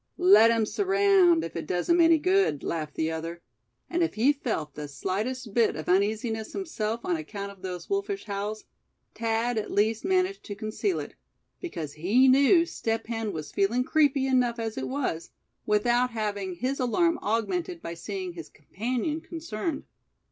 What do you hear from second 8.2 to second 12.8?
howls, Thad at least managed to conceal it; because he knew